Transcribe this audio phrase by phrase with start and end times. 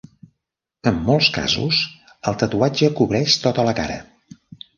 [0.91, 1.81] En molts casos
[2.31, 4.01] el tatuatge cobreix tota la cara.